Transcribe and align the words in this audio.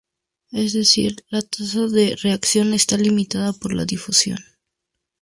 Es 0.51 0.73
decir, 0.73 1.23
la 1.29 1.43
tasa 1.43 1.85
de 1.85 2.15
reacción 2.15 2.73
está 2.73 2.97
limitada 2.97 3.53
por 3.53 3.71
la 3.75 3.85
difusión. 3.85 4.39